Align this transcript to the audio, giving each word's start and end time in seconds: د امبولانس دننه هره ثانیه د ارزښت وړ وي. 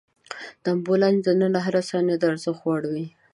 د 0.63 0.65
امبولانس 0.75 1.19
دننه 1.27 1.59
هره 1.65 1.81
ثانیه 1.89 2.15
د 2.19 2.23
ارزښت 2.31 2.61
وړ 2.65 2.81
وي. 2.93 3.07